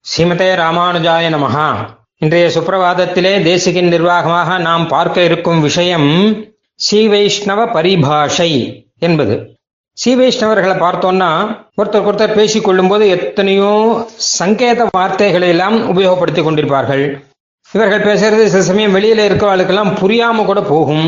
ஸ்ரீமதே 0.07 0.51
ராமானுஜாய 0.57 1.25
நமஹா. 1.37 1.77
இன்றைய 2.19 2.51
சுப்பிரவாதத்திலே 2.55 3.43
தேசிகின் 3.43 3.89
நிர்வாகமாக 3.89 4.59
நாம் 4.59 4.89
பார்க்க 4.89 5.25
இருக்கும் 5.25 5.61
விஷயம் 5.61 6.37
ஸ்ரீ 6.75 7.09
வைஷ்ணவ 7.09 7.65
பரிபாஷை 7.65 8.51
என்பது. 8.99 9.60
ஸ்ரீ 10.01 10.13
வைஷ்ணவர்களை 10.19 10.75
பார்த்தோம்னா 10.83 11.31
ஒருத்தர் 11.81 12.07
ஒருத்தர் 12.09 12.37
பேசிக் 12.37 12.67
கொள்ளும்போது 12.67 13.05
எத்தனையோ 13.17 13.73
சங்கேத 14.37 14.87
வார்த்தைகளை 14.97 15.49
எல்லாம் 15.55 15.77
உபயோகப்படுத்திக் 15.93 16.47
கொண்டிருப்பார்கள். 16.47 17.03
இவர்கள் 17.75 18.07
பேசுறது 18.07 18.45
சில 18.53 18.63
சமயம் 18.69 18.95
வெளியில 18.97 19.27
இருக்கிறவர்களுக்கெல்லாம் 19.29 19.93
புரியாம 20.01 20.45
கூட 20.51 20.61
போகும். 20.71 21.07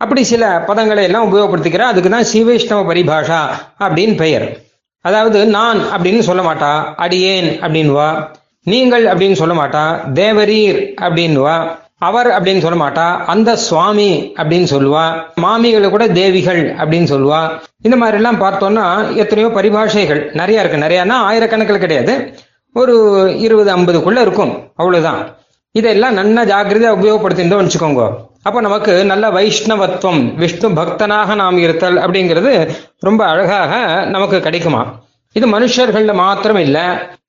அப்படி 0.00 0.22
சில 0.32 0.44
பதங்களை 0.68 1.04
எல்லாம் 1.08 1.26
உபயோகப்படுத்திக்கிறா 1.28 1.86
அதுக்கு 1.92 2.10
தான் 2.16 2.28
ஸ்ரீ 2.30 2.42
வைஷ்ணவ 2.48 2.82
பரிபாஷா 2.90 3.40
அப்படின்னு 3.84 4.16
பெயர். 4.24 4.46
அதாவது 5.04 5.38
நான் 5.56 5.80
அப்படின்னு 5.94 6.22
சொல்ல 6.28 6.42
மாட்டா 6.48 6.72
அடியேன் 7.04 7.50
அப்படின்வா 7.64 8.08
நீங்கள் 8.72 9.04
அப்படின்னு 9.12 9.40
சொல்ல 9.42 9.54
மாட்டா 9.62 9.84
தேவரீர் 10.20 10.80
அப்படின்வா 11.06 11.56
அவர் 11.98 12.26
அப்படின்னு 12.26 12.58
சொல்ல 12.58 12.84
மாட்டா. 12.84 13.24
அந்த 13.24 13.56
சுவாமி 13.56 14.32
அப்படின்னு 14.36 14.66
சொல்லுவா. 14.74 15.22
மாமிகளை 15.42 15.90
கூட 15.90 16.06
தேவிகள் 16.06 16.74
அப்படின்னு 16.74 17.10
சொல்லுவா. 17.14 17.60
இந்த 17.82 17.96
மாதிரி 17.96 18.16
எல்லாம் 18.16 18.40
பார்த்தோம்னா 18.40 19.14
எத்தனையோ 19.14 19.50
பரிபாஷைகள் 19.50 20.30
நிறைய 20.32 20.60
இருக்கு. 20.60 20.86
நிறையனா 20.86 21.16
ஆயிரக்கணக்கில் 21.30 21.78
கிடையாது. 21.78 22.34
ஒரு 22.72 22.94
இருபது 23.38 23.76
ஐம்பதுக்குள்ள 23.76 24.20
இருக்கும். 24.20 24.52
அவ்வளவுதான். 24.76 25.36
இதெல்லாம் 25.72 26.12
நல்ல 26.12 26.44
ஜாக்கிரதையா 26.44 26.92
உபயோகப்படுத்திருந்தோம் 26.98 27.60
வச்சுக்கோங்க. 27.62 28.10
அப்போ 28.42 28.60
நமக்கு 28.60 29.04
நல்ல 29.04 29.28
வைஷ்ணவத்துவம் 29.28 30.34
விஷ்ணு 30.34 30.68
பக்தனாக 30.68 31.34
நாம் 31.34 31.58
இருத்தல் 31.58 31.96
அப்படிங்கிறது 31.96 32.74
ரொம்ப 32.98 33.24
அழகாக 33.24 34.04
நமக்கு 34.04 34.40
கிடைக்குமா? 34.40 34.94
இது 35.32 35.46
மனுஷர்கள்ல 35.46 36.14
மாத்திரம் 36.14 36.56
இல்லை 36.56 36.80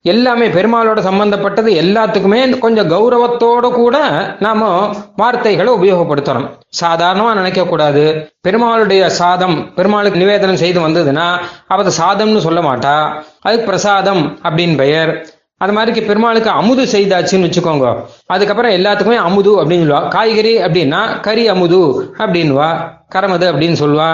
எல்லாமே 0.02 0.48
பெருமாளோட 0.48 1.00
சம்பந்தப்பட்டது 1.00 1.72
எல்லாத்துக்குமே 1.72 2.58
கொஞ்சம் 2.58 2.90
கௌரவத்தோட 2.90 3.72
கூட 3.72 3.96
நாம 4.40 4.90
வார்த்தைகளை 5.16 5.72
உபயோகப்படுத்தணும். 5.72 6.48
சாதாரணமா 6.80 7.34
நினைக்க 7.34 7.64
கூடாது. 7.64 8.32
பெருமாளுடைய 8.48 9.06
சாதம் 9.06 9.74
பெருமாளுக்கு 9.74 10.20
நிவேதனம் 10.20 10.62
செய்து 10.62 10.88
வந்ததுன்னா 10.88 11.26
அவத 11.68 11.90
சாதம்னு 12.00 12.38
சொல்ல 12.38 12.60
மாட்டா. 12.60 13.22
அதுக்கு 13.40 13.64
பிரசாதம் 13.64 14.38
அப்படின்னு 14.42 14.76
பெயர். 14.76 15.26
அது 15.62 15.72
மாதிரிக்கு 15.72 16.06
பெருமாளுக்கு 16.06 16.50
அமுது 16.50 16.84
செய்தாச்சுன்னு 16.84 17.46
வச்சுக்கோங்க. 17.46 17.86
அதுக்கப்புறம் 18.26 18.72
எல்லாத்துக்குமே 18.72 19.16
அமுது 19.16 19.50
அப்படின்னு 19.62 19.82
சொல்லுவா. 19.84 20.08
காய்கறி 20.08 20.52
அப்படின்னா 20.58 21.20
கறி 21.20 21.48
அமுது 21.48 21.80
அப்படின்வா 22.18 22.68
கரமது 23.14 23.46
அப்படின்னு 23.50 23.76
சொல்லுவா. 23.82 24.08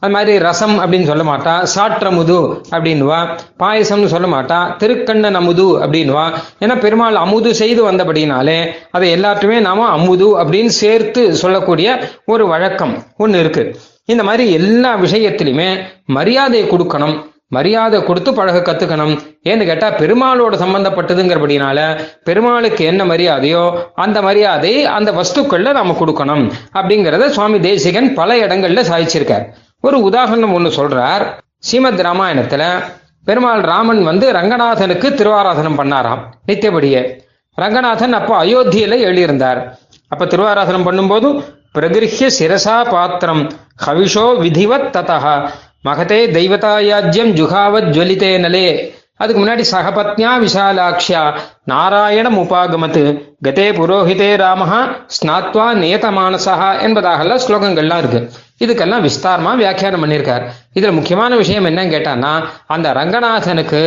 அது 0.00 0.12
மாதிரி 0.12 0.38
ரசம் 0.38 0.74
அப்படின்னு 0.78 1.06
சொல்ல 1.06 1.22
மாட்டா. 1.22 1.54
சாற்றமுது 1.74 2.38
அப்படின்வா 2.70 3.18
பாயசம்னு 3.58 4.12
சொல்ல 4.14 4.26
மாட்டா. 4.26 4.58
திருக்கண்ணன் 4.82 5.38
அமுது 5.40 5.66
அப்படின்வா 5.84 6.26
ஏன்னா 6.60 6.78
பெருமாள் 6.78 7.14
அமுது 7.14 7.54
செய்து 7.54 7.92
வந்தபடினாலே 7.92 8.58
அதை 8.90 9.14
எல்லாத்துமே 9.14 9.60
நாம 9.60 9.88
அமுது 9.88 10.28
அப்படின்னு 10.38 10.74
சேர்த்து 10.82 11.34
சொல்லக்கூடிய 11.34 11.98
ஒரு 12.26 12.46
வழக்கம் 12.46 13.02
ஒன்று 13.16 13.40
இருக்கு. 13.40 13.64
இந்த 14.04 14.22
மாதிரி 14.22 14.52
எல்லா 14.52 14.96
விஷயத்திலுமே 14.96 15.68
மரியாதை 16.06 16.62
கொடுக்கணும். 16.62 17.18
மரியாதை 17.56 17.98
கொடுத்து 18.04 18.30
பழக 18.34 18.58
கத்துக்கணும். 18.58 19.14
ஏன்னு 19.48 19.64
கேட்டா 19.64 19.88
பெருமாளோட 20.02 20.54
சம்பந்தப்பட்டதுங்கிறபடினால 20.62 21.78
பெருமாளுக்கு 22.24 22.82
என்ன 22.84 23.02
மரியாதையோ 23.04 23.64
அந்த 23.94 24.18
மரியாதை 24.22 24.72
அந்த 24.84 25.10
வஸ்துக்கள்ல 25.12 25.72
நாம 25.72 25.96
கொடுக்கணும். 26.00 26.44
அப்படிங்கிறத 26.74 27.28
சுவாமி 27.28 27.60
தேசிகன் 27.60 28.14
பல 28.14 28.36
இடங்கள்ல 28.46 28.82
சாதிச்சிருக்கார். 28.90 29.46
ஒரு 29.80 30.00
உதாரணம் 30.00 30.54
ஒண்ணு 30.56 30.70
சொல்றார். 30.78 31.24
ஸ்ரீமத் 31.58 32.00
ராமாயணத்துல 32.00 32.64
பெருமாள் 33.24 33.64
ராமன் 33.72 34.04
வந்து 34.04 34.32
ரங்கநாதனுக்கு 34.32 35.08
திருவாராதனம் 35.18 35.78
பண்ணாராம். 35.80 36.22
நித்தியபடியே. 36.46 37.02
ரங்கநாதன் 37.58 38.12
அப்போ 38.12 38.34
அயோத்தியில 38.44 38.98
எழுதியிருந்தார். 39.08 39.60
அப்ப 40.08 40.24
திருவாராதனம் 40.24 40.86
பண்ணும்போது 40.86 41.28
பிரகிருஹ்ய 41.78 42.30
சிரசா 42.38 42.76
பாத்திரம் 42.90 43.44
ஹவிஷோ 43.86 44.24
விதிவத் 44.44 44.90
ததா 44.96 45.34
மகதே 45.84 46.26
தெய்வதாயாஜ்யம் 46.36 47.32
ஜுகாவத் 47.38 47.90
ஜுவலிதே 47.90 48.38
நலே. 48.38 48.94
அதுக்கு 49.16 49.46
முன்னாடி 49.46 49.64
சகபத்னியா 49.70 50.30
விஷாலாக்ஷியா. 50.44 51.34
நாராயணம் 51.64 52.38
உபாகமத்து. 52.38 53.02
கதே 53.44 53.66
புரோஹிதே 53.72 54.30
ராமஹா 54.36 54.80
ஸ்நாத்வா 55.06 55.66
நியதமானசா 55.74 56.54
என்பதாகலாம் 56.86 57.40
ஸ்லோகங்கள்லாம் 57.46 57.98
இருக்கு. 57.98 58.30
இதுக்கெல்லாம் 58.64 59.04
விஸ்தாரமா 59.06 59.52
வியாக்கியானம் 59.62 60.02
பண்ணியிருக்கார். 60.02 60.44
இதுல 60.78 60.90
முக்கியமான 60.98 61.32
விஷயம் 61.40 61.66
என்னன்னு 61.68 61.92
கேட்டான்னா 61.94 62.32
அந்த 62.74 62.92
ரங்கநாதனுக்கு 62.98 63.80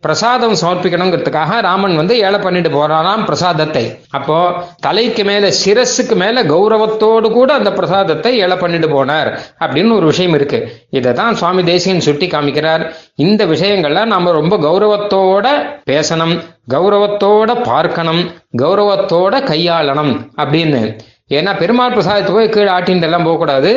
பிரசாதம் 0.00 0.56
சமர்ப்பிக்கணுங்கிறதுக்காக 0.60 1.60
ராமன் 1.68 1.96
வந்து 2.00 2.14
ஏழை 2.26 2.38
பண்ணிட்டு 2.44 2.70
போறாராம் 2.76 3.24
பிரசாதத்தை. 3.30 3.84
அப்போ 4.18 4.38
தலைக்கு 4.86 5.24
மேல 5.30 5.52
சிரஸுக்கு 5.62 6.16
மேல 6.22 6.44
கௌரவத்தோடு 6.52 7.30
கூட 7.38 7.50
அந்த 7.60 7.72
பிரசாதத்தை 7.72 8.32
ஏழை 8.44 8.56
பண்ணிட்டு 8.56 8.90
போனார் 8.96 9.30
அப்படின்னு 9.64 9.96
ஒரு 9.98 10.06
விஷயம் 10.12 10.36
இருக்கு. 10.38 10.60
இதை 10.90 11.12
தான் 11.12 11.34
சுவாமி 11.34 11.64
தேசியன் 11.72 12.06
சுட்டி 12.08 12.26
காமிக்கிறார். 12.26 12.84
இந்த 13.26 13.42
விஷயங்கள்லாம் 13.54 14.12
நாம 14.14 14.32
ரொம்ப 14.40 14.56
கௌரவத்தோட 14.68 15.46
பேசணும் 15.92 16.36
கௌரவத்தோட 16.74 17.50
பார்க்கணும் 17.62 18.22
கௌரவத்தோட 18.62 19.34
கையாளணும் 19.50 20.14
அப்படின்னு. 20.42 20.82
ஏன்னா 21.30 21.52
பெருமாள் 21.60 21.94
பிரசாதத்தை 21.94 22.30
போய் 22.34 22.52
கீழே 22.54 22.70
ஆட்டின்னு 22.74 23.06
எல்லாம் 23.08 23.26
போகக்கூடாது. 23.26 23.70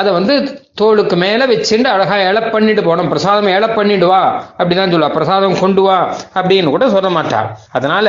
அதை 0.00 0.10
வந்து 0.12 0.34
தோளுக்கு 0.80 1.16
மேல 1.16 1.42
வச்சுட்டு 1.46 1.88
அழகா 1.92 2.16
இலை 2.28 2.42
பண்ணிட்டு 2.54 2.82
போனோம் 2.82 3.10
பிரசாதம் 3.12 3.50
இலை 3.56 3.68
பண்ணிட்டு 3.68 4.06
வா 4.06 4.22
அப்படிதான் 4.58 4.92
சொல்லுவா. 4.94 5.12
பிரசாதம் 5.18 5.60
கொண்டு 5.60 5.82
வா 5.82 5.98
அப்படின்னு 6.38 6.72
கூட 6.74 6.88
சொல்ல 6.96 7.10
மாட்டார் 7.10 7.48
அதனால 7.78 8.06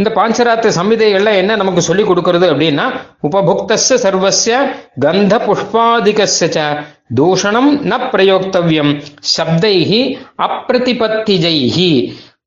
இந்த 0.00 0.10
பாஞ்சராத்திர 0.18 0.72
சம்விதைகள்ல 0.78 1.32
என்ன 1.40 1.56
நமக்கு 1.62 1.82
சொல்லி 1.88 2.04
கொடுக்கறது 2.10 2.46
அப்படின்னா 2.52 2.86
உபபுக்தஸ்ய 3.28 3.98
சர்வஸ்ய 4.04 4.60
கந்த 5.06 5.34
புஷ்பாதிகஸ்ய 5.46 6.64
தூஷணம் 7.18 7.70
ந 7.90 7.98
பிரயோக்தவியம் 8.14 8.90
சப்தைஹி 9.36 10.00
அப்பிரதிபத்திஜைஹி. 10.46 11.92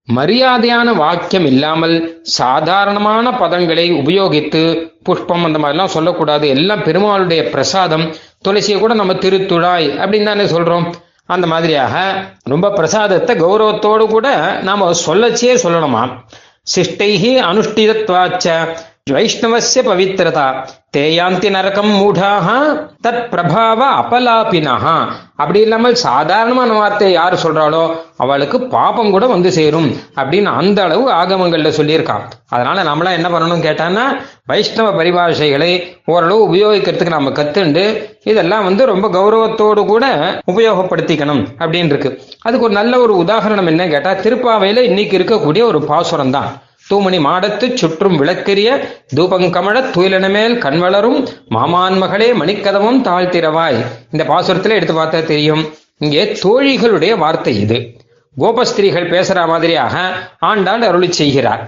மரியாதையான 0.09 0.95
வாக்கியம் 0.95 1.45
இல்லாமல் 1.45 2.19
சாதாரணமான 2.23 3.31
பதங்களை 3.31 3.94
உபயோகித்து 3.94 4.91
புஷ்பம் 5.03 5.44
அந்த 5.44 5.59
மாதிரிலாம் 5.59 5.94
சொல்லக்கூடாது. 5.95 6.47
எல்லாம் 6.47 6.84
பெருமாளுடைய 6.84 7.50
பிரசாதம். 7.50 8.16
துளசியை 8.47 8.79
கூட 8.79 8.94
நம்ம 8.94 9.13
திருத்துழாய் 9.13 9.88
அப்படின்னு 10.03 10.23
தானே 10.23 10.44
சொல்றோம். 10.44 10.94
அந்த 11.25 11.47
மாதிரியாக 11.47 12.25
ரொம்ப 12.44 12.69
பிரசாதத்தை 12.69 13.35
கௌரவத்தோடு 13.35 14.07
கூட 14.07 14.59
நாம 14.63 14.91
சொல்லச்சே 15.06 15.56
சொல்லணுமா? 15.63 16.09
சிஷ்டைஹி 16.75 17.33
அனுஷ்டிதத்வாச்ச 17.51 18.68
வைஷ்ணவசிய 19.12 19.88
பவித்திரதா. 19.89 20.68
தேயாந்தி 20.94 21.50
நரகம் 21.50 21.91
மூடாக 21.91 22.47
தத் 23.02 23.28
பிரபாவ 23.29 23.81
அபலாபினஹா. 24.00 24.96
அப்படி 25.35 25.59
இல்லாமல் 25.59 25.96
சாதாரணமான 26.02 26.74
வார்த்தை 26.74 27.12
யார் 27.12 27.35
சொல்றாளோ 27.44 27.84
அவளுக்கு 28.18 28.57
பாப்பம் 28.74 29.12
கூட 29.12 29.25
வந்து 29.25 29.51
சேரும் 29.51 29.88
அப்படின்னு 30.16 30.50
அந்த 30.51 30.84
அளவு 30.84 31.12
ஆகமங்கள்ல 31.12 31.69
சொல்லியிருக்கான் 31.78 32.25
அதனால 32.50 32.84
நம்மளாம் 32.84 33.18
என்ன 33.19 33.30
பண்ணணும் 33.30 33.63
கேட்டான்னா 33.63 34.03
வைஷ்ணவ 34.47 34.91
பரிபாஷைகளை 34.91 35.72
ஓரளவு 36.06 36.41
உபயோகிக்கிறதுக்கு 36.47 37.18
நம்ம 37.18 37.30
கத்துண்டு 37.31 37.85
இதெல்லாம் 38.24 38.63
வந்து 38.63 38.85
ரொம்ப 38.85 39.09
கௌரவத்தோடு 39.09 39.85
கூட 39.85 40.06
உபயோகப்படுத்திக்கணும் 40.47 41.44
அப்படின்னு 41.59 41.85
இருக்கு. 41.85 42.12
அதுக்கு 42.41 42.66
ஒரு 42.66 42.74
நல்ல 42.74 43.00
ஒரு 43.00 43.16
உதாரணம் 43.16 43.68
என்ன 43.68 43.88
கேட்டா 43.88 44.13
திருப்பாவையில 44.25 44.84
இன்னைக்கு 44.84 45.18
இருக்கக்கூடிய 45.19 45.63
ஒரு 45.63 45.81
பாசுரம் 45.86 46.30
தான் 46.30 46.51
தூமணி 46.92 47.20
மாடத்து 47.28 47.74
சுற்றும் 47.74 48.18
விளக்கெரிய 48.22 48.70
தூபங்கமழ 49.16 49.78
துயிலனமேல் 49.96 50.56
கண்வளரும் 50.66 51.20
மாமான் 51.56 51.98
மகளே 51.98 52.30
மணிக்கதமும் 52.32 53.02
தாழ்த்திரவாய் 53.08 53.80
இந்த 54.12 54.24
பாசுரத்துல 54.32 54.78
எடுத்து 54.80 54.96
பார்த்தா 54.96 55.26
தெரியும். 55.34 55.64
இங்கே 55.98 56.24
தோழிகளுடைய 56.44 57.18
வார்த்தை 57.18 57.54
இது. 57.60 57.78
கோபஸ்திரீகள் 58.42 59.12
பேசுற 59.14 59.40
மாதிரியாக 59.48 59.96
ஆண்டாள் 60.40 60.82
அருளி 60.82 61.12
செய்கிறார். 61.12 61.64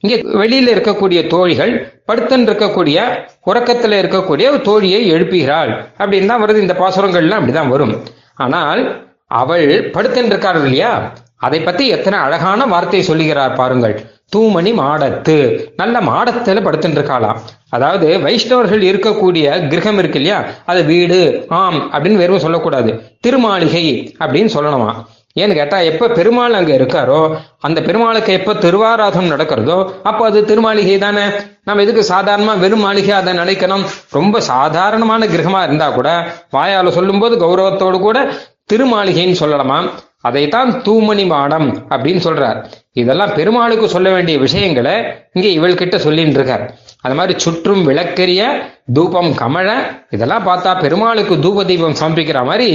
இங்கே 0.00 0.16
வெளியில 0.42 0.72
இருக்கக்கூடிய 0.74 1.20
தோழிகள் 1.26 1.72
படுத்தன் 2.04 2.48
இருக்கக்கூடிய 2.48 2.98
உறக்கத்துல 3.46 3.96
இருக்கக்கூடிய 4.02 4.46
ஒரு 4.52 4.60
தோழியை 4.68 5.00
எழுப்புகிறாள். 5.14 5.70
அப்படின்னு 5.98 6.26
தான் 6.26 6.42
வருது. 6.44 6.56
இந்த 6.56 6.74
பாசுரங்கள்லாம் 6.82 7.40
அப்படிதான் 7.40 7.72
வரும். 7.74 7.94
ஆனால் 8.34 8.82
அவள் 9.26 9.90
படுத்தன் 9.94 10.30
இருக்கார் 10.32 10.60
இல்லையா? 10.62 10.92
அதை 11.36 11.60
பத்தி 11.60 11.84
எத்தனை 11.88 12.18
அழகான 12.18 12.66
வார்த்தை 12.66 13.02
சொல்லுகிறார் 13.02 13.52
பாருங்கள். 13.52 13.96
தூமணி 14.32 14.72
மாடத்து. 14.80 15.36
நல்ல 15.76 15.98
மாடத்துல 16.00 16.62
படுத்துட்டு 16.64 16.98
இருக்காளாம் 16.98 17.38
அதாவது 17.70 18.06
வைஷ்ணவர்கள் 18.18 18.82
இருக்கக்கூடிய 18.90 19.68
கிரகம் 19.68 19.98
இருக்கு 19.98 20.18
இல்லையா? 20.20 20.38
அது 20.66 20.84
வீடு 20.84 21.46
ஆம் 21.48 21.78
அப்படின்னு 21.92 22.16
வெறும் 22.16 22.44
சொல்லக்கூடாது. 22.46 22.90
திருமாளிகை 23.26 23.84
அப்படின்னு 24.18 24.50
சொல்லணுமா? 24.56 24.90
ஏன்னு 25.36 25.54
கேட்டா 25.54 25.78
எப்ப 25.78 26.08
பெருமாள் 26.08 26.52
அங்க 26.52 26.72
இருக்காரோ 26.76 27.18
அந்த 27.60 27.80
பெருமாளுக்கு 27.80 28.32
எப்ப 28.32 28.54
திருவாராதம் 28.54 29.30
நடக்கிறதோ 29.32 29.76
அப்ப 30.02 30.20
அது 30.26 30.40
திருமாளிகை 30.42 30.98
தானே. 30.98 31.24
நம்ம 31.64 31.82
எதுக்கு 31.82 32.02
சாதாரணமா 32.14 32.58
வெறும் 32.58 32.80
மாளிகை 32.80 33.10
அதை 33.10 33.34
நினைக்கணும்? 33.34 33.84
ரொம்ப 34.10 34.40
சாதாரணமான 34.40 35.26
கிரகமா 35.26 35.62
இருந்தா 35.62 35.88
கூட 35.90 36.10
வாயால 36.52 36.88
சொல்லும் 36.88 37.18
போது 37.18 37.36
கௌரவத்தோடு 37.36 38.00
கூட 38.00 38.18
திருமாளிகைன்னு 38.72 39.34
சொல்லலாமா? 39.40 39.90
அதைத்தான் 40.20 40.82
தூமணி 40.82 41.26
மாடம் 41.26 41.76
அப்படின்னு 41.88 42.20
சொல்றார். 42.24 42.64
இதெல்லாம் 42.92 43.34
பெருமாளுக்கு 43.34 43.88
சொல்ல 43.88 44.10
வேண்டிய 44.10 44.38
விஷயங்களை 44.38 44.92
இங்க 45.32 45.68
இவள்கிட்ட 45.68 45.96
சொல்லிட்டு 45.96 46.30
இருக்கார் 46.30 46.74
அது 47.00 47.14
மாதிரி 47.14 47.38
சுற்றும் 47.38 47.88
விளக்கெரிய 47.88 48.46
தூபம் 48.92 49.32
கமழ 49.32 49.72
இதெல்லாம் 50.10 50.46
பார்த்தா 50.46 50.80
பெருமாளுக்கு 50.80 51.36
தூப 51.36 51.64
தீபம் 51.64 51.94
சமர்ப்பிக்கிற 52.02 52.44
மாதிரி 52.44 52.70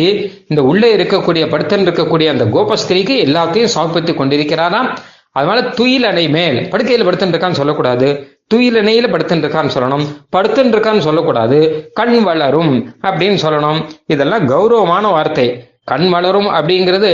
இந்த 0.48 0.64
உள்ளே 0.64 0.96
இருக்கக்கூடிய 0.96 1.50
படுத்தன் 1.50 1.88
இருக்கக்கூடிய 1.88 2.30
அந்த 2.30 2.46
கோபஸ்திரிக்கு 2.46 3.26
எல்லாத்தையும் 3.26 3.74
சமர்ப்பித்து 3.76 4.14
கொண்டிருக்கிறாராம். 4.14 4.96
அதனால 5.32 5.62
துயில் 5.62 6.04
அணை 6.04 6.30
மேல் 6.30 6.70
படுக்கையில் 6.70 7.08
படுத்துட்டு 7.08 7.36
இருக்கான்னு 7.36 7.52
சொல்லக்கூடாது. 7.52 8.38
துயில் 8.48 8.76
அணையில 8.76 9.10
படுத்துட்டு 9.10 9.46
இருக்கான்னு 9.46 9.70
சொல்லணும். 9.76 10.06
படுத்துட்டு 10.36 10.74
இருக்கான்னு 10.74 11.00
சொல்லக்கூடாது. 11.00 11.90
கண் 11.94 12.22
வளரும் 12.22 12.96
அப்படின்னு 13.02 13.38
சொல்லணும். 13.42 13.90
இதெல்லாம் 14.08 14.48
கௌரவமான 14.48 15.08
வார்த்தை. 15.08 15.73
கண் 15.84 16.08
வளரும் 16.10 16.50
அப்படிங்கிறது 16.58 17.12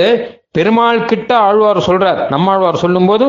பெருமாள் 0.52 1.06
கிட்ட 1.06 1.32
ஆழ்வார் 1.38 1.80
சொல்றார். 1.88 2.20
நம்மாழ்வார் 2.30 2.84
சொல்லும்போது 2.84 3.26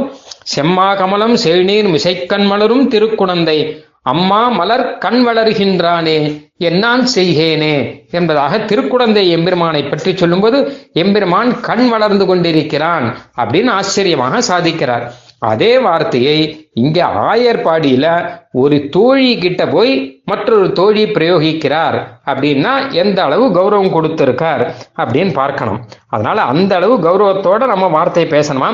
செம்மா 0.54 0.88
கமலம் 0.94 1.36
செழுநீர் 1.44 1.88
மிசைக்கண் 1.94 2.46
மலரும் 2.46 2.84
திருக்குணந்தை 2.88 3.58
அம்மா 4.02 4.42
மலர் 4.48 4.84
கண் 4.98 5.20
வளர்கின்றானே 5.26 6.18
என்னான் 6.58 7.04
செய்கேனே 7.14 7.74
என்பதாக 8.10 8.58
திருக்குழந்தை 8.58 9.24
எம்பெருமானை 9.30 9.82
பற்றி 9.82 10.16
சொல்லும்போது 10.16 10.58
எம்பெருமான் 10.92 11.50
கண் 11.60 11.88
வளர்ந்து 11.88 12.26
கொண்டிருக்கிறான் 12.26 13.06
அப்படின்னு 13.36 13.70
ஆச்சரியமாக 13.70 14.40
சாதிக்கிறார். 14.48 15.06
அதே 15.40 15.78
வார்த்தையை 15.78 16.38
இங்க 16.74 16.98
ஆயர்பாடியில 17.32 18.06
ஒரு 18.52 18.88
தோழி 18.88 19.38
கிட்ட 19.38 19.62
போய் 19.66 19.92
மற்றொரு 20.24 20.72
தோழி 20.72 21.04
பிரயோகிக்கிறார் 21.04 21.96
அப்படின்னா 22.26 22.72
எந்த 22.92 23.22
அளவு 23.22 23.46
கௌரவம் 23.48 23.94
கொடுத்திருக்கார் 23.96 24.64
அப்படின்னு 24.96 25.32
பார்க்கணும். 25.32 25.80
அதனால 26.08 26.40
அந்த 26.42 26.74
அளவு 26.76 26.96
கௌரவத்தோட 26.98 27.66
நம்ம 27.66 27.86
வார்த்தை 27.86 28.24
பேசணுமா? 28.24 28.70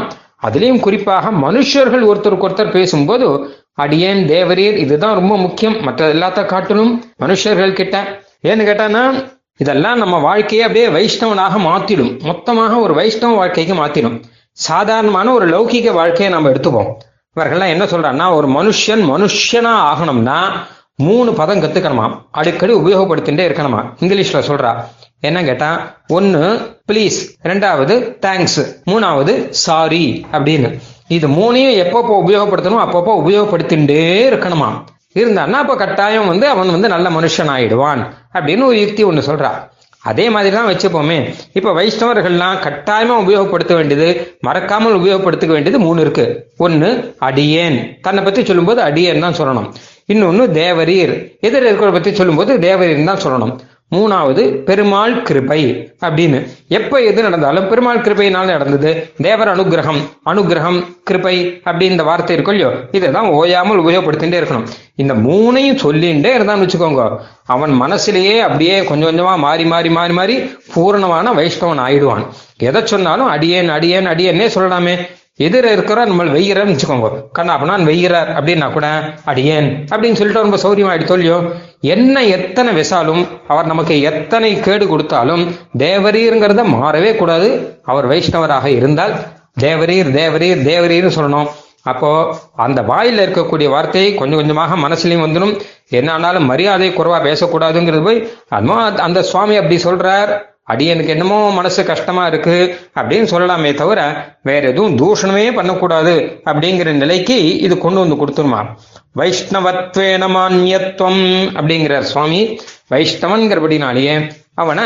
அதுலயும் 0.47 0.81
குறிப்பாக 0.81 1.31
மனுஷர்கள் 1.31 2.05
ஒருத்தருக்கு 2.11 2.47
ஒருத்தர் 2.49 2.71
பேசும்போது 2.71 3.29
அடியேன் 3.75 4.23
தேவரீர் 4.27 4.77
இதுதான் 4.85 5.15
ரொம்ப 5.15 5.37
முக்கியம். 5.37 5.77
மற்ற 5.81 6.13
எல்லாத்த 6.15 6.47
காட்டிலும் 6.47 6.93
மனுஷர்கள் 7.21 7.73
கிட்ட. 7.73 7.97
ஏன்னு 8.43 8.69
கேட்டானா 8.69 9.03
இதெல்லாம் 9.59 9.99
நம்ம 9.99 10.17
வாழ்க்கையை 10.19 10.67
அப்படியே 10.67 10.89
வைஷ்ணவனாக 10.97 11.59
மாத்திடும். 11.69 12.23
மொத்தமாக 12.23 12.79
ஒரு 12.79 12.95
வைஷ்ணவ 12.95 13.35
வாழ்க்கைக்கு 13.35 13.75
மாத்திடும். 13.75 14.17
சாதாரணமான 14.57 15.33
ஒரு 15.33 15.47
லௌகிக 15.49 15.93
வாழ்க்கையை 15.93 16.35
நம்ம 16.35 16.51
எடுத்துப்போம். 16.51 16.93
இவர்கள்லாம் 17.37 17.69
என்ன 17.69 17.85
சொல்றாங்கன்னா 17.85 18.35
ஒரு 18.35 18.49
மனுஷன் 18.49 19.03
மனுஷனா 19.13 19.73
ஆகணும்னா 19.93 20.39
மூணு 20.95 21.33
பதம் 21.33 21.63
கத்துக்கணுமா? 21.63 22.23
அடிக்கடி 22.31 22.73
உபயோகப்படுத்திட்டே 22.73 23.45
இருக்கணுமா? 23.49 23.81
இங்கிலீஷ்ல 24.01 24.43
சொல்றா. 24.49 24.85
என்ன 25.21 25.43
கேட்டா 25.43 25.97
ஒன்னு 26.09 26.41
ப்ளீஸ் 26.93 27.19
ரெண்டாவது 27.43 28.17
தேங்க்ஸ் 28.27 28.81
மூணாவது 28.87 29.49
சாரி 29.49 30.27
அப்படின்னு. 30.33 30.81
இது 31.09 31.29
மூணையும் 31.29 31.77
எப்பப்போ 31.85 32.15
உபயோகப்படுத்தணும் 32.27 32.85
அப்பப்போ 32.87 33.13
உபயோகப்படுத்திட்டே 33.27 34.01
இருக்கணுமா? 34.33 34.85
இருந்தான்னா 35.15 35.53
அப்ப 35.53 35.77
கட்டாயம் 35.77 36.27
வந்து 36.27 36.49
அவன் 36.49 36.71
வந்து 36.71 36.89
நல்ல 36.89 37.11
மனுஷன் 37.11 37.51
ஆயிடுவான் 37.51 38.07
அப்படின்னு 38.33 38.65
ஒரு 38.65 38.81
யுக்தி 38.81 39.05
ஒண்ணு 39.05 39.29
சொல்றா. 39.31 39.51
அதே 40.11 40.27
மாதிரி 40.35 40.55
தான் 40.57 40.69
வச்சுப்போமே. 40.71 41.19
இப்ப 41.59 41.73
வைஷ்ணவர்கள்லாம் 41.79 42.59
கட்டாயமா 42.65 43.17
உபயோகப்படுத்த 43.25 43.73
வேண்டியது 43.79 44.09
மறக்காமல் 44.41 44.99
உபயோகப்படுத்திக்க 45.01 45.55
வேண்டியது 45.57 45.79
மூணு 45.87 46.01
இருக்கு. 46.01 46.27
ஒன்னு 46.65 46.91
அடியேன். 47.29 47.79
தன்னை 48.07 48.23
பத்தி 48.25 48.45
சொல்லும்போது 48.45 48.81
அடியேன் 48.89 49.25
தான் 49.25 49.41
சொல்லணும். 49.41 49.71
இன்னொன்னு 50.13 50.45
தேவரீர். 50.61 51.15
எதிர் 51.47 51.67
இருக்கிற 51.69 51.91
பத்தி 51.97 52.11
சொல்லும்போது 52.21 52.53
தேவரீர் 52.67 53.11
தான் 53.11 53.25
சொல்லணும். 53.27 53.55
மூணாவது 53.95 54.43
பெருமாள் 54.69 55.23
கிருபை 55.23 55.61
அப்படின்னு. 56.01 56.39
எப்ப 56.69 57.01
எது 57.01 57.23
நடந்தாலும் 57.23 57.69
பெருமாள் 57.69 58.01
கிருபையினால 58.01 58.45
நடந்தது. 58.45 58.91
தேவர் 59.23 59.49
அனுகிரகம் 59.49 60.01
அனுகிரகம் 60.31 60.79
கிருபை 61.03 61.35
அப்படி 61.65 61.85
இந்த 61.85 62.03
வார்த்தை 62.03 62.37
இருக்கும் 62.37 62.55
இல்லையோ? 62.55 62.79
இதை 62.91 63.11
தான் 63.11 63.29
ஓயாமல் 63.29 63.83
உபயோகப்படுத்திட்டே 63.85 64.41
இருக்கணும். 64.41 64.67
இந்த 64.95 65.15
மூணையும் 65.15 65.81
சொல்லிண்டே 65.85 66.33
இருந்தான்னு 66.39 66.67
வச்சுக்கோங்க. 66.67 67.19
அவன் 67.47 67.73
மனசுலயே 67.83 68.39
அப்படியே 68.39 68.85
கொஞ்சம் 68.85 69.09
கொஞ்சமா 69.11 69.39
மாறி 69.39 69.65
மாறி 69.65 69.89
மாறி 69.89 70.13
மாறி 70.13 70.37
பூரணமான 70.75 71.33
வைஷ்ணவன் 71.33 71.85
ஆயிடுவான். 71.87 72.27
எதை 72.57 72.87
சொன்னாலும் 72.87 73.29
அடியேன் 73.29 73.69
அடியேன் 73.69 74.07
அடியேன்னே 74.07 74.49
சொல்லலாமே. 74.57 74.97
எதிர 75.45 75.71
இருக்கிற 75.77 76.05
நம்ம 76.05 76.25
வெய்கிறார்னு 76.35 76.75
வச்சுக்கோங்க. 76.75 77.09
கண்ணா 77.37 77.55
அப்படின்னா 77.57 77.75
வெய்கிறார் 77.89 78.31
அப்படின்னா 78.37 78.73
கூட 78.73 78.87
அடியேன் 79.31 79.69
அப்படின்னு 79.93 80.19
சொல்லிட்டு 80.21 80.45
ரொம்ப 80.45 80.59
சௌரியமாயிட்டு 80.63 81.11
தோல்வியோ? 81.11 81.37
என்ன 81.95 82.23
எத்தனை 82.37 82.73
விசாலும் 82.73 83.21
அவர் 83.49 83.71
நமக்கு 83.73 84.01
எத்தனை 84.11 84.51
கேடு 84.61 84.87
கொடுத்தாலும் 84.87 85.43
தேவரீருங்கிறத 85.85 86.65
மாறவே 86.77 87.11
கூடாது. 87.21 87.51
அவர் 87.85 88.09
வைஷ்ணவராக 88.13 88.67
இருந்தால் 88.79 89.15
தேவரீர் 89.61 90.11
தேவரீர் 90.21 90.65
தேவரீர்னு 90.71 91.17
சொல்லணும். 91.19 91.51
அப்போ 91.91 92.11
அந்த 92.67 92.81
வாயில 92.83 93.25
இருக்கக்கூடிய 93.27 93.69
வார்த்தையை 93.77 94.15
கொஞ்சம் 94.15 94.39
கொஞ்சமாக 94.39 94.77
மனசுலையும் 94.89 95.25
வந்துடும். 95.27 95.55
என்ன 95.99 96.13
ஆனாலும் 96.13 96.51
மரியாதை 96.53 96.91
குறைவா 96.91 97.19
பேசக்கூடாதுங்கிறது 97.29 98.05
போய் 98.09 98.27
அதுமோ 98.57 98.77
அந்த 99.09 99.23
சுவாமி 99.23 99.57
அப்படி 99.57 99.77
சொல்றார். 99.85 100.33
அடியனுக்கு 100.71 101.09
என்னமோ 101.09 101.51
மனசு 101.51 101.85
கஷ்டமா 101.85 102.27
இருக்கு 102.27 102.77
அப்படின்னு 102.95 103.29
சொல்லலாமே 103.33 103.75
தவிர 103.75 104.01
வேற 104.43 104.69
எதுவும் 104.69 104.97
தூஷணமே 104.99 105.55
பண்ணக்கூடாது 105.55 106.15
அப்படிங்கிற 106.45 106.93
நிலைக்கு 106.93 107.59
இது 107.59 107.79
கொண்டு 107.79 108.01
வந்து 108.01 108.19
கொடுத்துருமா? 108.23 108.61
வைஷ்ணவத்வேன 109.17 110.25
மானியத்துவம் 110.37 111.23
அப்படிங்கிறார் 111.59 112.11
சுவாமி. 112.13 112.61
வைஷ்ணவன்கிறபடினாலேயே 112.91 114.17
அவனை 114.55 114.85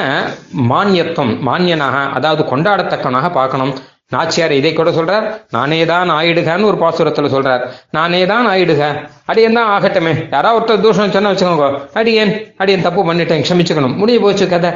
மானியத்துவம் 0.68 1.34
மானியனாக 1.48 1.96
அதாவது 2.10 2.56
கொண்டாடத்தக்கனாக 2.56 3.32
பார்க்கணும். 3.32 3.74
நாச்சியார் 4.14 4.52
இதை 4.58 4.72
கூட 4.72 4.90
சொல்றார் 4.90 5.26
நானே 5.56 5.78
தான் 5.90 6.10
ஆயிடுகன்னு 6.10 6.68
ஒரு 6.70 6.78
பாசுரத்துல 6.82 7.28
சொல்றார். 7.34 7.62
நானே 7.96 8.26
தான் 8.26 8.46
ஆயிடுக. 8.52 8.82
அடியன் 9.30 9.58
தான் 9.58 9.70
ஆகட்டுமே. 9.74 10.12
யாராவது 10.32 10.58
ஒருத்தர் 10.58 10.84
தூஷம் 10.84 11.14
சொன்னா 11.16 11.30
வச்சுக்கோங்க. 11.32 11.68
அடியேன் 12.00 12.32
அடியன் 12.62 12.86
தப்பு 12.86 13.02
பண்ணிட்டேன். 13.08 13.42
க்ஷமிச்சுக்கணும். 13.46 13.96
முடிய 13.96 14.20
போச்சு 14.20 14.48
கதை. 14.48 14.70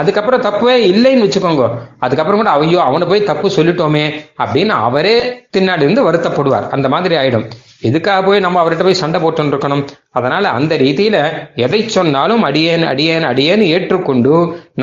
அதுக்கப்புறம் 0.00 0.44
தப்புவே 0.48 0.76
இல்லைன்னு 0.92 1.26
வச்சுக்கோங்க. 1.26 1.66
அதுக்கப்புறம் 2.06 2.40
கூட 2.42 2.50
ஐயோ 2.50 2.80
அவனை 2.88 3.06
போய் 3.12 3.28
தப்பு 3.30 3.48
சொல்லிட்டோமே 3.56 4.04
அப்படின்னு 4.44 4.74
அவரே 4.88 5.16
பின்னாடி 5.56 5.86
இருந்து 5.86 6.10
வருத்தப்படுவார். 6.10 6.68
அந்த 6.76 6.88
மாதிரி 6.88 7.16
ஆயிடும். 7.22 7.46
எதுக்காக 7.88 8.20
போய் 8.26 8.44
நம்ம 8.44 8.60
அவர்கிட்ட 8.62 8.84
போய் 8.88 9.02
சண்டை 9.02 9.18
போட்டு 9.20 9.50
இருக்கணும் 9.52 9.84
அதனால 10.18 10.44
அந்த 10.58 10.72
ரீதியில 10.84 11.18
எதை 11.64 11.80
சொன்னாலும் 11.96 12.42
அடியேன் 12.48 12.86
அடியேன் 12.92 13.26
அடியேன் 13.32 13.64
ஏற்றுக்கொண்டு 13.74 14.34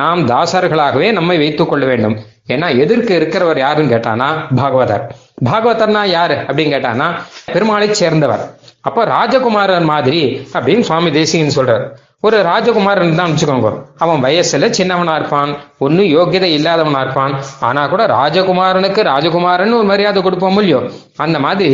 நாம் 0.01 0.22
தாசர்களாகவே 0.34 1.08
நம்மை 1.17 1.38
வைத்துக் 1.43 1.72
கொள்ள 1.72 1.86
வேண்டும். 1.91 2.15
ஏன்னா 2.53 2.67
எதிர்க்கு 2.84 3.13
இருக்கிறவர் 3.20 3.60
யாருன்னு 3.65 3.93
கேட்டானா 3.93 4.27
பாகவதர். 4.60 5.03
பாகவதர்னா 5.50 6.03
யாரு 6.17 6.38
அப்படின்னு 6.48 6.74
கேட்டானா 6.75 7.08
பெருமாளை 7.53 7.89
சேர்ந்தவர். 8.01 8.43
அப்போ 8.88 9.01
ராஜகுமாரன் 9.15 9.91
மாதிரி 9.93 10.22
அப்படின்னு 10.53 10.88
சுவாமி 10.89 11.12
தேசிகன் 11.12 11.58
சொல்றார். 11.58 11.86
ஒரு 12.23 12.37
ராஜகுமாரன் 12.47 13.15
தான் 13.19 13.31
வச்சுக்கோங்க. 13.31 13.69
அவன் 14.03 14.19
வயசுல 14.25 14.67
சின்னவனா 14.77 15.13
இருப்பான் 15.19 15.51
ஒன்னும் 15.85 16.09
யோக்கியதை 16.15 16.49
இல்லாதவனா 16.57 16.99
இருப்பான். 17.05 17.33
ஆனா 17.67 17.81
கூட 17.93 18.03
ராஜகுமாரனுக்கு 18.17 19.01
ராஜகுமாரன் 19.09 19.73
ஒரு 19.77 19.87
மரியாதை 19.91 20.21
கொடுப்போம் 20.23 20.59
இல்லையோ? 20.61 20.81
அந்த 21.25 21.37
மாதிரி 21.45 21.71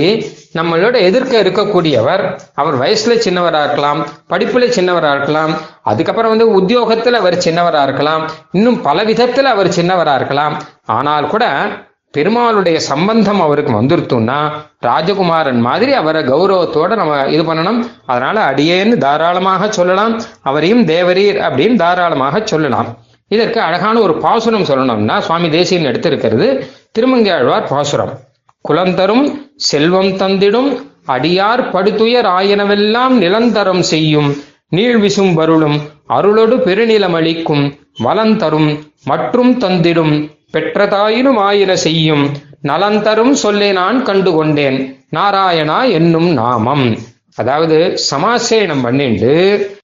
நம்மளோட 0.59 0.95
எதிர்க்க 1.07 1.43
இருக்கக்கூடியவர் 1.43 2.23
அவர் 2.61 2.77
வயசுல 2.83 3.17
சின்னவரா 3.25 3.63
இருக்கலாம் 3.67 3.99
படிப்புல 4.33 4.69
சின்னவரா 4.77 5.11
இருக்கலாம் 5.17 5.53
அதுக்கப்புறம் 5.91 6.33
வந்து 6.33 6.47
உத்தியோகத்துல 6.59 7.21
அவர் 7.23 7.37
சின்னவரா 7.47 7.83
இருக்கலாம் 7.89 8.23
இன்னும் 8.59 8.79
பல 8.87 9.03
விதத்துல 9.11 9.53
அவர் 9.55 9.75
சின்னவரா 9.79 10.15
இருக்கலாம். 10.21 10.55
ஆனால் 10.97 11.31
கூட 11.35 11.45
பெருமாளுடைய 12.17 12.77
சம்பந்தம் 12.91 13.41
அவருக்கு 13.41 13.73
வந்துருத்தோம்னா 13.81 14.37
ராஜகுமாரன் 14.85 15.59
மாதிரி 15.59 15.91
அவரை 15.93 16.21
கௌரவத்தோட 16.23 16.95
நம்ம 16.95 17.17
இது 17.35 17.43
பண்ணணும். 17.43 17.79
அதனால 18.05 18.37
அடியேன்னு 18.51 18.97
தாராளமாக 18.97 19.71
சொல்லலாம். 19.71 20.13
அவரையும் 20.41 20.83
தேவரீர் 20.85 21.39
அப்படின்னு 21.47 21.75
தாராளமாக 21.75 22.41
சொல்லலாம். 22.45 22.89
இதற்கு 23.27 23.59
அழகான 23.61 23.99
ஒரு 23.99 24.13
பாசுரம் 24.17 24.67
சொல்லணும்னா 24.69 25.15
சுவாமி 25.19 25.49
தேசியன் 25.49 25.87
எடுத்திருக்கிறது. 25.91 26.47
திருமங்கையாழ்வார் 26.99 27.67
பாசுரம். 27.69 28.13
குலந்தரும் 28.65 29.25
செல்வம் 29.55 30.11
தந்திடும் 30.21 30.69
அடியார் 31.15 31.61
படுத்துயர் 31.73 32.27
ஆயனவெல்லாம் 32.37 33.13
நிலந்தரம் 33.23 33.83
செய்யும் 33.91 34.29
நீழ்விசும் 34.75 35.33
வருளும் 35.33 35.77
அருளொடு 36.09 36.55
பெருநிலம் 36.65 37.15
அளிக்கும் 37.19 37.63
வலம் 38.05 38.33
வலந்தரும் 38.37 38.69
மற்றும் 39.03 39.51
தந்திடும் 39.59 40.15
பெற்றதாயினும் 40.53 41.37
ஆயின 41.37 41.75
செய்யும். 41.75 42.37
நலந்தரும் 42.63 43.31
சொல்லை 43.31 43.71
நான் 43.71 44.03
கண்டு 44.03 44.31
கொண்டேன் 44.31 45.07
நாராயணா 45.15 45.91
என்னும் 45.91 46.33
நாமம். 46.33 46.97
அதாவது 47.35 47.97
சமாசேனம் 48.11 48.83
பண்ணிண்டு 48.85 49.31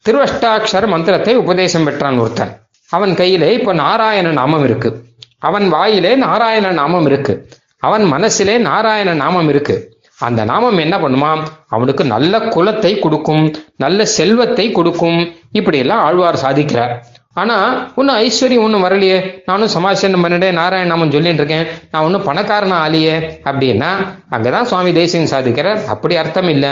திருவஷ்டாட்சர 0.10 0.88
மந்திரத்தை 0.88 1.36
உபதேசம் 1.36 1.84
பெற்றான் 1.84 2.17
ஒருத்தன். 2.17 2.60
அவன் 2.89 3.15
கையிலே 3.15 3.53
இப்ப 3.53 3.74
நாராயண 3.74 4.32
நாமம் 4.32 4.63
இருக்கு. 4.63 5.03
அவன் 5.39 5.70
வாயிலே 5.70 6.15
நாராயண 6.15 6.72
நாமம் 6.72 7.05
இருக்கு. 7.05 7.48
அவன் 7.77 8.03
மனசிலே 8.03 8.58
நாராயண 8.58 9.13
நாமம் 9.13 9.50
இருக்கு. 9.50 9.98
அந்த 10.20 10.43
நாமம் 10.43 10.77
என்ன 10.77 10.98
பண்ணுமா? 10.98 11.46
அவனுக்கு 11.67 12.03
நல்ல 12.03 12.39
குலத்தை 12.39 13.00
கொடுக்கும் 13.00 13.53
நல்ல 13.77 14.05
செல்வத்தை 14.05 14.72
கொடுக்கும். 14.72 15.34
இப்படி 15.51 15.77
எல்லாம் 15.77 16.00
ஆழ்வார் 16.00 16.41
சாதிக்கிறார். 16.43 16.93
ஆனா 17.34 17.56
ஒன்னும் 17.96 18.16
ஐஸ்வர்யம் 18.16 18.63
ஒன்றும் 18.66 18.84
வரலையே. 18.84 19.18
நானும் 19.46 19.68
சமாசனம் 19.68 20.24
பண்ணிட்டே 20.24 20.50
நாராயண 20.52 20.88
நாமம் 20.88 21.12
சொல்லிட்டு 21.12 21.42
இருக்கேன். 21.44 21.66
நான் 21.92 22.04
ஒன்றும் 22.04 22.25
பணக்காரனா 22.28 22.78
ஆலியே 22.86 23.16
அப்படின்னா 23.50 23.92
அங்கதான் 24.30 24.70
சுவாமி 24.72 24.94
தேசியம் 24.94 25.32
சாதிக்கிறார். 25.34 25.86
அப்படி 25.86 26.16
அர்த்தம் 26.16 26.50
இல்ல. 26.50 26.68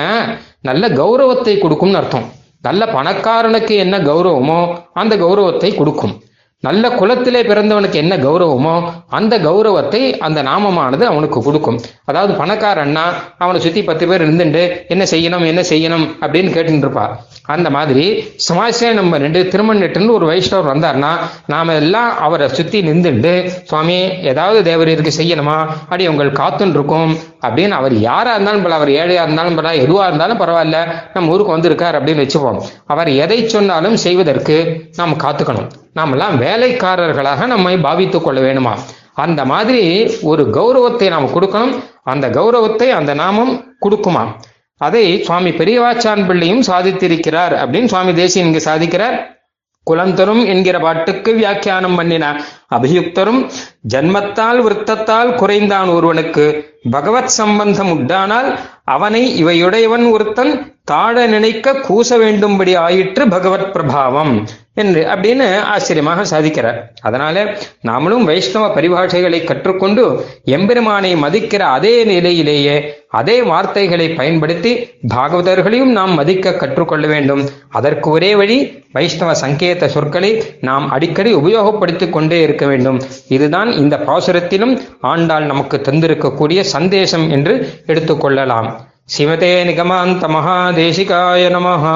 நல்ல 0.62 0.90
கௌரவத்தை 0.90 1.58
கொடுக்கும்னு 1.58 2.00
அர்த்தம். 2.02 2.28
நல்ல 2.62 2.86
பணக்காரனுக்கு 2.86 3.76
என்ன 3.86 3.98
கௌரவமோ 4.00 4.60
அந்த 4.94 5.18
கௌரவத்தை 5.18 5.76
கொடுக்கும். 5.76 6.14
நல்ல 6.64 6.90
குலத்திலே 6.90 7.40
பிறந்தவனுக்கு 7.44 7.98
என்ன 8.04 8.18
கௌரவமோ 8.18 8.74
அந்த 9.10 9.40
கௌரவத்தை 9.40 10.18
அந்த 10.18 10.44
நாமமானது 10.44 11.04
அவனுக்கு 11.04 11.44
கொடுக்கும். 11.44 11.80
அதாவது 12.06 12.34
பணக்காரன்னா 12.34 13.06
அவனை 13.38 13.62
சுத்தி 13.62 13.84
பத்து 13.84 14.08
பேர் 14.08 14.26
இருந்துட்டு 14.28 14.64
என்ன 14.88 15.04
செய்யணும் 15.12 15.46
என்ன 15.46 15.62
செய்யணும் 15.62 16.06
அப்படின்னு 16.20 16.52
கேட்டுட்டு 16.56 16.86
இருப்பா. 16.86 17.06
அந்த 17.46 17.70
மாதிரி 17.70 18.24
சமாசேனம் 18.50 19.18
ரெண்டு 19.18 19.44
திருமணட்டுன்னு 19.44 20.12
ஒரு 20.12 20.30
வைஷ்ணவர் 20.30 20.70
வந்தார்னா 20.74 21.18
நாம 21.48 21.74
எல்லாம் 21.74 22.20
அவரை 22.20 22.48
சுத்தி 22.48 22.82
நின்றுண்டு 22.82 23.52
சுவாமி 23.64 23.98
ஏதாவது 24.22 24.60
தேவரீருக்கு 24.72 25.12
செய்யணுமா? 25.18 25.58
அப்படி 25.68 26.08
உங்கள் 26.08 26.32
காத்துன்னு 26.32 26.70
இருக்கும் 26.70 27.18
அப்படின்னு 27.42 27.70
அவர் 27.70 27.94
யாரா 27.94 28.32
இருந்தாலும் 28.32 28.62
பல 28.62 28.76
அவர் 28.76 28.88
ஏழையா 28.88 29.22
இருந்தாலும் 29.22 29.56
பல 29.56 29.74
எதுவா 29.74 30.08
இருந்தாலும் 30.08 30.40
பரவாயில்ல 30.40 30.94
நம்ம 31.14 31.32
ஊருக்கு 31.32 31.52
வந்திருக்கார் 31.52 32.04
அப்படின்னு 32.04 32.30
வச்சுப்போம். 32.30 32.62
அவர் 32.86 33.10
எதை 33.10 33.48
சொன்னாலும் 33.48 33.98
செய்வதற்கு 33.98 34.86
நாம் 34.96 35.20
காத்துக்கணும். 35.20 35.70
நாமெல்லாம் 35.94 36.42
வேலைக்காரர்களாக 36.42 37.46
நம்மை 37.46 37.78
பாவித்துக் 37.78 38.24
கொள்ள 38.24 38.42
வேணுமா? 38.42 38.74
அந்த 39.14 39.46
மாதிரி 39.46 40.12
ஒரு 40.22 40.50
கௌரவத்தை 40.50 41.10
நாம் 41.10 41.28
கொடுக்கணும். 41.28 41.84
அந்த 42.04 42.30
கௌரவத்தை 42.30 42.92
அந்த 42.92 43.14
நாமம் 43.14 43.76
கொடுக்குமா? 43.82 44.24
அதை 44.82 45.24
சுவாமி 45.24 45.50
பெரியவாச்சான் 45.50 46.26
பிள்ளையும் 46.26 46.62
சாதித்திருக்கிறார். 46.62 47.54
அப்படின்னு 47.64 47.86
சுவாமி 47.86 48.12
தேசியன் 48.12 48.46
இங்கு 48.46 48.62
சாதிக்கிறார். 48.66 49.18
குலந்தரும் 49.92 50.46
என்கிற 50.46 50.80
பாட்டுக்கு 50.80 51.34
வியாக்கியானம் 51.34 51.96
பண்ணின 51.96 52.44
அபியுக்தரும் 52.76 53.40
ஜன்மத்தால் 53.94 54.60
விருத்தத்தால் 54.62 55.36
குறைந்தான் 55.36 55.88
ஒருவனுக்கு. 55.88 56.46
பகவத் 56.92 57.36
சம்பந்தம் 57.40 57.92
உண்டானால் 57.92 58.60
அவனை 58.84 59.46
இவையுடையவன் 59.46 60.12
ஒருத்தன் 60.12 60.54
தாழ 60.84 61.28
நினைக்க 61.28 61.72
கூச 61.72 62.10
வேண்டும்படி 62.10 62.78
ஆயிற்று 62.78 63.28
பகவத் 63.28 63.76
பிரபாவம். 63.76 64.48
என்று 64.74 65.02
அப்படின்னு 65.04 65.62
ஆச்சரியமாக 65.62 66.22
சாதிக்கிறார். 66.32 66.78
அதனால 67.02 67.58
நாமளும் 67.88 68.24
வைஷ்ணவ 68.24 68.68
பரிபாஷைகளை 68.76 69.44
கற்றுக்கொண்டு 69.44 70.04
எம்பெருமானை 70.46 71.16
மதிக்கிற 71.16 71.60
அதே 71.60 72.04
நிலையிலேயே 72.04 72.96
அதே 73.10 73.42
வார்த்தைகளை 73.42 74.10
பயன்படுத்தி 74.10 74.72
பாகவதர்களையும் 75.16 75.92
நாம் 75.98 76.14
மதிக்க 76.14 76.54
கற்றுக்கொள்ள 76.54 77.08
வேண்டும். 77.08 77.50
அதற்கு 77.70 78.10
ஒரே 78.10 78.36
வழி 78.36 78.58
வைஷ்ணவ 78.92 79.34
சங்கேத 79.34 79.88
சொற்களை 79.88 80.44
நாம் 80.62 80.90
அடிக்கடி 80.90 81.36
உபயோகப்படுத்திக் 81.36 82.10
கொண்டே 82.10 82.42
இருக்க 82.42 82.66
வேண்டும். 82.66 83.02
இதுதான் 83.28 83.72
இந்த 83.72 83.98
பாசுரத்திலும் 83.98 84.82
ஆண்டாள் 85.02 85.44
நமக்கு 85.44 85.78
தந்திருக்கக்கூடிய 85.78 86.62
சந்தேசம் 86.62 87.30
என்று 87.30 87.56
எடுத்துக்கொள்ளலாம் 87.88 88.70
சிவதே 89.18 89.54
நிகமாந்த 89.64 90.28
மகாதேசிகாய 90.28 91.50
நமஹா. 91.50 91.96